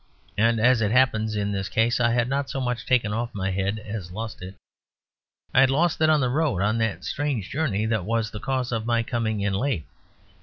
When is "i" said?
1.99-2.09, 5.53-5.59